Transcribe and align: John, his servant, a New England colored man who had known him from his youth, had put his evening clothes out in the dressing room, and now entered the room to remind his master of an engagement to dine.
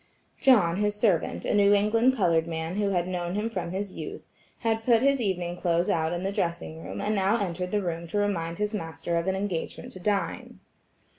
John, 0.39 0.77
his 0.77 0.95
servant, 0.95 1.45
a 1.45 1.53
New 1.53 1.75
England 1.75 2.15
colored 2.15 2.47
man 2.47 2.77
who 2.77 2.89
had 2.89 3.07
known 3.07 3.35
him 3.35 3.51
from 3.51 3.69
his 3.69 3.93
youth, 3.93 4.23
had 4.61 4.83
put 4.83 5.03
his 5.03 5.21
evening 5.21 5.55
clothes 5.57 5.89
out 5.91 6.11
in 6.11 6.23
the 6.23 6.31
dressing 6.31 6.83
room, 6.83 6.99
and 6.99 7.13
now 7.13 7.39
entered 7.39 7.69
the 7.69 7.83
room 7.83 8.07
to 8.07 8.17
remind 8.17 8.57
his 8.57 8.73
master 8.73 9.15
of 9.17 9.27
an 9.27 9.35
engagement 9.35 9.91
to 9.91 9.99
dine. 9.99 10.59